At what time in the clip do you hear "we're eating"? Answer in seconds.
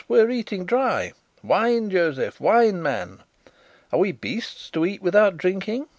0.07-0.65